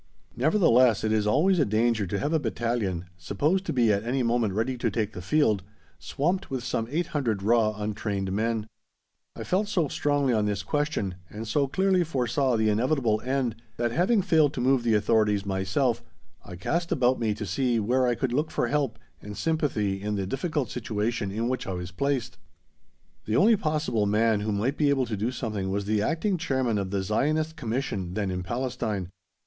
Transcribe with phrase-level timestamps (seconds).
[0.35, 4.23] Nevertheless, it is always a danger to have a battalion, supposed to be at any
[4.23, 5.61] moment ready to take the field,
[5.99, 8.65] swamped with some 800 raw untrained men.
[9.35, 13.91] I felt so strongly on this question, and so clearly foresaw the inevitable end, that
[13.91, 16.01] having failed to move the authorities myself,
[16.43, 20.15] I cast about me to see where I could look for help and sympathy in
[20.15, 22.39] the difficult situation in which I was placed;
[23.25, 26.79] the only possible man who might be able to do something was the Acting Chairman
[26.79, 29.11] of the Zionist Commission then in Palestine.